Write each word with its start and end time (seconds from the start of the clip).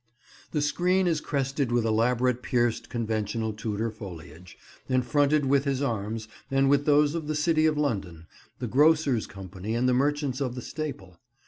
The 0.49 0.63
screen 0.63 1.05
is 1.05 1.21
crested 1.21 1.71
with 1.71 1.85
elaborate 1.85 2.41
pierced 2.41 2.89
conventional 2.89 3.53
Tudor 3.53 3.91
foliage, 3.91 4.57
and 4.89 5.05
fronted 5.05 5.45
with 5.45 5.65
his 5.65 5.79
arms, 5.83 6.27
and 6.49 6.71
with 6.71 6.85
those 6.87 7.13
of 7.13 7.27
the 7.27 7.35
City 7.35 7.67
of 7.67 7.77
London, 7.77 8.25
the 8.57 8.65
Grocers' 8.65 9.27
Company, 9.27 9.75
and 9.75 9.87
the 9.87 9.93
Merchants 9.93 10.41
of 10.41 10.55
the 10.55 10.61
Staple. 10.63 11.19